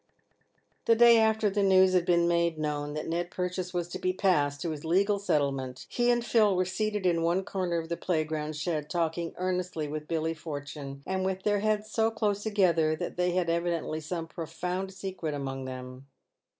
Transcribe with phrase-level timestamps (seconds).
[0.85, 4.11] The day after the news had been made known that Ned Purchase was to be
[4.11, 7.95] passed to his legal settlement, he and Phil were seated in one corner of the
[7.97, 13.15] playground shed talking earnestly with Billy Fortune, and with their heads so close together that
[13.15, 16.07] they had evi dently some profound secret among them.